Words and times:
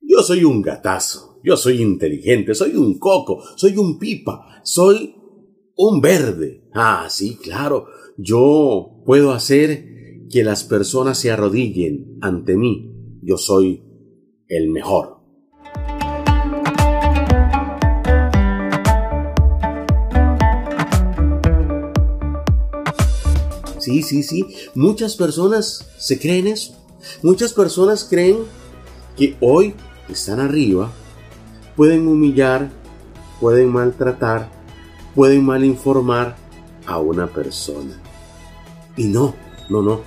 Yo 0.00 0.22
soy 0.22 0.44
un 0.44 0.62
gatazo, 0.62 1.40
yo 1.42 1.56
soy 1.56 1.82
inteligente, 1.82 2.54
soy 2.54 2.76
un 2.76 2.98
coco, 3.00 3.42
soy 3.56 3.76
un 3.76 3.98
pipa, 3.98 4.60
soy 4.62 5.16
un 5.76 6.00
verde. 6.00 6.68
Ah, 6.72 7.08
sí, 7.10 7.36
claro, 7.36 7.86
yo 8.16 9.02
puedo 9.04 9.32
hacer 9.32 10.28
que 10.30 10.44
las 10.44 10.62
personas 10.62 11.18
se 11.18 11.32
arrodillen 11.32 12.16
ante 12.20 12.56
mí. 12.56 12.92
Yo 13.22 13.38
soy 13.38 13.82
el 14.46 14.70
mejor. 14.70 15.18
Sí, 23.80 24.02
sí, 24.02 24.22
sí. 24.22 24.44
Muchas 24.76 25.16
personas 25.16 25.90
se 25.98 26.20
creen 26.20 26.46
eso. 26.46 26.76
Muchas 27.22 27.52
personas 27.52 28.04
creen 28.04 28.38
que 29.16 29.36
hoy 29.40 29.74
están 30.12 30.40
arriba, 30.40 30.90
pueden 31.76 32.06
humillar, 32.06 32.70
pueden 33.40 33.72
maltratar, 33.72 34.48
pueden 35.14 35.44
malinformar 35.44 36.36
a 36.86 36.98
una 36.98 37.26
persona. 37.26 37.92
Y 38.96 39.04
no, 39.04 39.34
no, 39.68 39.82
no. 39.82 40.00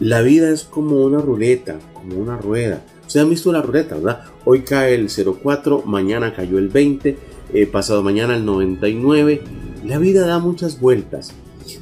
La 0.00 0.22
vida 0.22 0.50
es 0.50 0.64
como 0.64 1.02
una 1.04 1.20
ruleta, 1.20 1.76
como 1.92 2.16
una 2.16 2.36
rueda. 2.36 2.82
Ustedes 3.00 3.24
han 3.24 3.30
visto 3.30 3.52
la 3.52 3.62
ruleta, 3.62 3.96
¿verdad? 3.96 4.24
Hoy 4.44 4.62
cae 4.62 4.94
el 4.94 5.08
04, 5.08 5.82
mañana 5.84 6.34
cayó 6.34 6.58
el 6.58 6.68
20, 6.68 7.18
eh, 7.52 7.66
pasado 7.66 8.02
mañana 8.02 8.36
el 8.36 8.44
99. 8.44 9.42
La 9.84 9.98
vida 9.98 10.26
da 10.26 10.38
muchas 10.38 10.80
vueltas. 10.80 11.32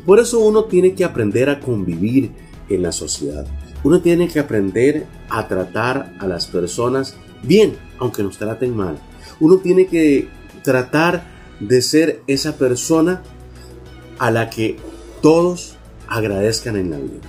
Por 0.05 0.20
eso 0.20 0.41
uno 0.41 0.64
tiene 0.64 0.95
que 0.95 1.05
aprender 1.05 1.48
a 1.48 1.61
convivir 1.61 2.33
en 2.69 2.83
la 2.83 2.92
sociedad. 2.92 3.47
Uno 3.84 4.00
tiene 4.00 4.28
que 4.28 4.38
aprender 4.38 5.06
a 5.28 5.48
tratar 5.48 6.14
a 6.19 6.27
las 6.27 6.47
personas 6.47 7.16
bien, 7.42 7.77
aunque 7.98 8.23
nos 8.23 8.38
traten 8.38 8.77
mal. 8.77 8.98
Uno 9.41 9.58
tiene 9.58 9.86
que 9.86 10.28
tratar 10.62 11.25
de 11.61 11.83
ser 11.83 12.22
esa 12.27 12.56
persona 12.56 13.22
a 14.19 14.30
la 14.30 14.50
que 14.50 14.77
todos 15.20 15.77
agradezcan 16.08 16.77
en 16.77 16.91
la 16.91 16.98
vida. 16.98 17.20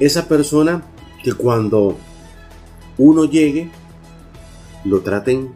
Esa 0.00 0.28
persona 0.28 0.82
que 1.22 1.32
cuando 1.32 1.96
uno 2.98 3.24
llegue, 3.24 3.70
lo 4.84 5.00
traten 5.00 5.50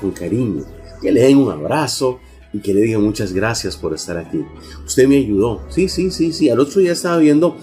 con 0.00 0.12
cariño, 0.12 0.64
que 1.00 1.10
le 1.10 1.22
den 1.22 1.38
un 1.38 1.50
abrazo 1.50 2.20
y 2.52 2.60
que 2.60 2.74
le 2.74 2.82
digan 2.82 3.02
muchas 3.02 3.32
gracias 3.32 3.76
por 3.76 3.94
estar 3.94 4.16
aquí. 4.18 4.44
Usted 4.84 5.08
me 5.08 5.16
ayudó. 5.16 5.62
Sí, 5.70 5.88
sí, 5.88 6.10
sí, 6.10 6.32
sí. 6.32 6.50
Al 6.50 6.60
otro 6.60 6.80
día 6.80 6.92
estaba 6.92 7.16
viendo 7.16 7.56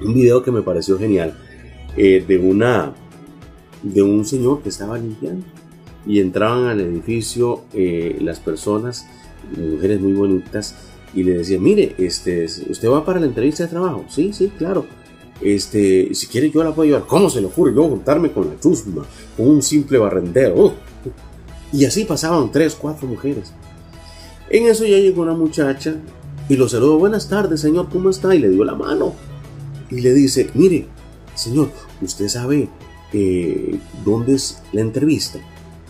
un 0.00 0.14
video 0.14 0.42
que 0.42 0.50
me 0.50 0.62
pareció 0.62 0.98
genial 0.98 1.38
eh, 1.96 2.24
de 2.26 2.38
una 2.38 2.94
de 3.84 4.02
un 4.02 4.24
señor 4.24 4.62
que 4.62 4.70
estaba 4.70 4.98
limpiando. 4.98 5.44
Y 6.06 6.20
entraban 6.20 6.64
al 6.64 6.80
edificio 6.80 7.62
eh, 7.72 8.18
las 8.20 8.40
personas 8.40 9.06
mujeres 9.56 10.00
muy 10.00 10.12
bonitas 10.12 10.74
y 11.14 11.22
le 11.22 11.38
decían 11.38 11.62
mire 11.62 11.94
este 11.98 12.44
usted 12.44 12.88
va 12.88 13.04
para 13.04 13.20
la 13.20 13.26
entrevista 13.26 13.64
de 13.64 13.68
trabajo 13.68 14.04
sí 14.08 14.32
sí 14.32 14.50
claro. 14.56 14.86
Este 15.40 16.14
si 16.14 16.26
quiere 16.26 16.50
yo 16.50 16.62
la 16.62 16.74
puedo 16.74 16.86
llevar. 16.86 17.06
Cómo 17.06 17.28
se 17.28 17.40
le 17.40 17.46
ocurre 17.46 17.74
yo 17.74 17.88
juntarme 17.88 18.32
con 18.32 18.48
la 18.48 18.58
chusma 18.58 19.04
con 19.36 19.48
un 19.48 19.62
simple 19.62 19.98
barrendero 19.98 20.74
y 21.72 21.84
así 21.84 22.04
pasaban 22.04 22.50
tres 22.52 22.74
cuatro 22.74 23.06
mujeres. 23.06 23.52
En 24.48 24.66
eso 24.66 24.84
ya 24.84 24.98
llegó 24.98 25.22
una 25.22 25.34
muchacha 25.34 25.96
y 26.48 26.56
lo 26.56 26.68
saludó. 26.68 26.98
Buenas 26.98 27.28
tardes 27.28 27.60
señor 27.60 27.88
cómo 27.90 28.10
está 28.10 28.34
y 28.34 28.38
le 28.38 28.50
dio 28.50 28.64
la 28.64 28.74
mano. 28.74 29.14
Y 29.90 30.00
le 30.00 30.14
dice, 30.14 30.50
mire, 30.54 30.86
señor, 31.34 31.70
usted 32.00 32.28
sabe 32.28 32.68
eh, 33.14 33.78
dónde 34.04 34.34
es 34.34 34.62
la 34.72 34.80
entrevista. 34.80 35.38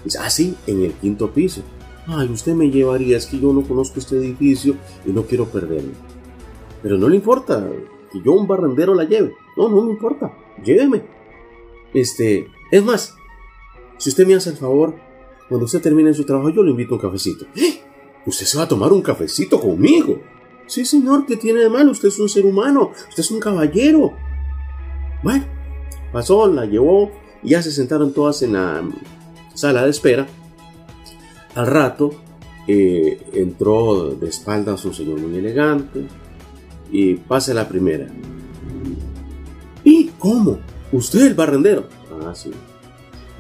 Dice, 0.05 0.19
ah, 0.21 0.29
sí, 0.29 0.55
en 0.67 0.85
el 0.85 0.93
quinto 0.93 1.31
piso. 1.33 1.63
Ay, 2.07 2.29
usted 2.29 2.55
me 2.55 2.71
llevaría, 2.71 3.17
es 3.17 3.27
que 3.27 3.41
yo 3.41 3.53
no 3.53 3.63
conozco 3.63 3.99
este 3.99 4.17
edificio 4.17 4.77
y 5.07 5.11
no 5.11 5.25
quiero 5.25 5.47
perderlo. 5.47 5.93
Pero 6.83 6.99
no 6.99 7.09
le 7.09 7.17
importa 7.17 7.67
que 8.13 8.21
yo 8.23 8.33
un 8.33 8.47
barrendero 8.47 8.95
la 8.95 9.05
lleve. 9.05 9.35
No, 9.57 9.71
no 9.71 9.83
me 9.83 9.93
importa, 9.93 10.31
lléveme. 10.63 11.03
Este, 11.95 12.47
es 12.71 12.85
más, 12.85 13.17
si 13.97 14.11
usted 14.11 14.27
me 14.27 14.35
hace 14.35 14.51
el 14.51 14.57
favor, 14.57 14.95
cuando 15.49 15.65
usted 15.65 15.81
termine 15.81 16.13
su 16.13 16.25
trabajo, 16.25 16.51
yo 16.51 16.63
le 16.63 16.73
invito 16.73 16.95
un 16.95 17.01
cafecito. 17.01 17.47
¡Eh! 17.57 17.81
Usted 18.27 18.45
se 18.45 18.59
va 18.59 18.65
a 18.65 18.69
tomar 18.69 18.93
un 18.93 19.01
cafecito 19.01 19.59
conmigo. 19.59 20.21
Sí, 20.67 20.85
señor, 20.85 21.25
¿qué 21.25 21.37
tiene 21.37 21.61
de 21.61 21.71
malo? 21.71 21.91
Usted 21.91 22.09
es 22.09 22.19
un 22.19 22.29
ser 22.29 22.45
humano, 22.45 22.91
usted 23.09 23.23
es 23.23 23.31
un 23.31 23.41
caballero. 23.41 24.13
Bueno, 25.23 25.47
pasó, 26.15 26.47
la 26.47 26.65
llevó, 26.65 27.11
y 27.43 27.51
ya 27.51 27.63
se 27.63 27.71
sentaron 27.71 28.15
todas 28.15 28.41
en 28.43 28.55
la 28.55 28.83
sala 29.53 29.85
de 29.85 29.91
espera. 29.91 30.27
Al 31.55 31.67
rato 31.67 32.13
eh, 32.67 33.21
entró 33.35 34.15
de 34.15 34.29
espaldas 34.29 34.85
un 34.87 34.95
señor 34.95 35.21
muy 35.21 35.37
elegante 35.39 36.07
y 36.91 37.17
pasa 37.17 37.53
la 37.53 37.69
primera. 37.69 38.07
¿Y 39.85 40.07
cómo? 40.19 40.61
¿Usted 40.91 41.27
el 41.27 41.35
barrendero? 41.35 41.89
Ah, 42.23 42.35
sí. 42.35 42.51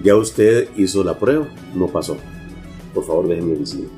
Ya 0.03 0.17
usted 0.17 0.69
hizo 0.77 1.03
la 1.03 1.19
prueba, 1.19 1.49
no 1.75 1.87
pasó. 1.87 2.19
Por 2.93 3.06
favor, 3.06 3.29
déjeme 3.29 3.55
decir. 3.55 3.89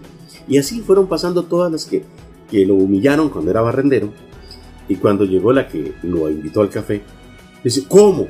Y 0.46 0.58
así 0.58 0.80
fueron 0.82 1.08
pasando 1.08 1.42
todas 1.42 1.72
las 1.72 1.84
que 1.86 2.04
que 2.50 2.64
lo 2.64 2.74
humillaron 2.74 3.28
cuando 3.28 3.50
era 3.50 3.60
barrendero, 3.60 4.10
y 4.88 4.96
cuando 4.96 5.24
llegó 5.24 5.52
la 5.52 5.66
que 5.68 5.94
lo 6.02 6.30
invitó 6.30 6.60
al 6.60 6.70
café, 6.70 7.02
dice, 7.64 7.84
¿cómo? 7.88 8.28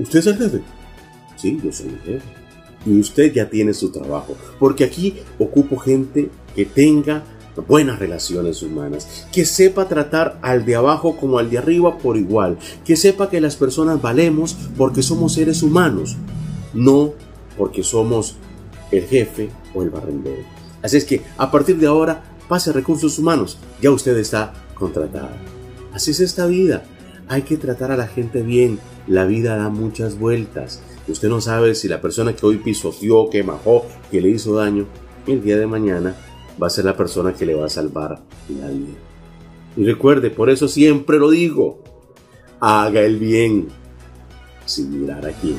¿Usted 0.00 0.18
es 0.20 0.26
el 0.26 0.36
jefe? 0.38 0.60
Sí, 1.36 1.60
yo 1.62 1.72
soy 1.72 1.88
el 1.88 1.98
jefe. 2.00 2.26
Y 2.86 2.98
usted 2.98 3.32
ya 3.32 3.50
tiene 3.50 3.74
su 3.74 3.92
trabajo, 3.92 4.34
porque 4.58 4.84
aquí 4.84 5.16
ocupo 5.38 5.76
gente 5.76 6.30
que 6.56 6.64
tenga 6.64 7.22
buenas 7.68 7.98
relaciones 7.98 8.62
humanas, 8.62 9.26
que 9.30 9.44
sepa 9.44 9.86
tratar 9.86 10.38
al 10.40 10.64
de 10.64 10.76
abajo 10.76 11.16
como 11.18 11.38
al 11.38 11.50
de 11.50 11.58
arriba 11.58 11.98
por 11.98 12.16
igual, 12.16 12.58
que 12.86 12.96
sepa 12.96 13.28
que 13.28 13.40
las 13.40 13.56
personas 13.56 14.00
valemos 14.00 14.56
porque 14.78 15.02
somos 15.02 15.34
seres 15.34 15.62
humanos, 15.62 16.16
no 16.72 17.12
porque 17.58 17.82
somos 17.82 18.36
el 18.90 19.04
jefe 19.04 19.50
o 19.74 19.82
el 19.82 19.90
barrendero. 19.90 20.42
Así 20.82 20.96
es 20.96 21.04
que 21.04 21.20
a 21.36 21.50
partir 21.50 21.76
de 21.76 21.86
ahora 21.86 22.22
pase 22.48 22.72
recursos 22.72 23.18
humanos, 23.18 23.58
ya 23.82 23.90
usted 23.90 24.16
está 24.16 24.54
contratada. 24.74 25.36
Así 25.92 26.12
es 26.12 26.20
esta 26.20 26.46
vida. 26.46 26.84
Hay 27.30 27.42
que 27.42 27.56
tratar 27.56 27.92
a 27.92 27.96
la 27.96 28.08
gente 28.08 28.42
bien. 28.42 28.80
La 29.06 29.24
vida 29.24 29.56
da 29.56 29.68
muchas 29.68 30.18
vueltas. 30.18 30.82
Usted 31.06 31.28
no 31.28 31.40
sabe 31.40 31.76
si 31.76 31.86
la 31.86 32.00
persona 32.00 32.34
que 32.34 32.44
hoy 32.44 32.56
pisoteó, 32.56 33.30
que 33.30 33.44
majó, 33.44 33.86
que 34.10 34.20
le 34.20 34.30
hizo 34.30 34.56
daño, 34.56 34.86
el 35.28 35.40
día 35.40 35.56
de 35.56 35.68
mañana 35.68 36.16
va 36.60 36.66
a 36.66 36.70
ser 36.70 36.86
la 36.86 36.96
persona 36.96 37.32
que 37.32 37.46
le 37.46 37.54
va 37.54 37.66
a 37.66 37.68
salvar 37.68 38.20
la 38.48 38.68
vida. 38.68 38.98
Y 39.76 39.84
recuerde, 39.84 40.30
por 40.30 40.50
eso 40.50 40.66
siempre 40.66 41.20
lo 41.20 41.30
digo, 41.30 41.84
haga 42.58 43.02
el 43.02 43.16
bien 43.20 43.68
sin 44.66 45.00
mirar 45.00 45.24
a 45.24 45.30
quién. 45.30 45.54